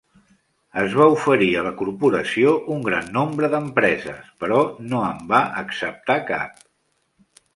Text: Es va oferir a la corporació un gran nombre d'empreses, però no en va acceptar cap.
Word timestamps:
Es 0.83 0.93
va 0.99 1.05
oferir 1.15 1.49
a 1.57 1.65
la 1.67 1.73
corporació 1.81 2.53
un 2.77 2.79
gran 2.87 3.11
nombre 3.19 3.51
d'empreses, 3.55 4.31
però 4.45 4.59
no 4.93 5.03
en 5.09 5.21
va 5.35 5.43
acceptar 5.63 6.17
cap. 6.31 6.65